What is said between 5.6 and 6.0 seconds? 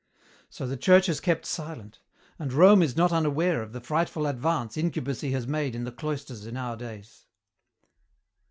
in the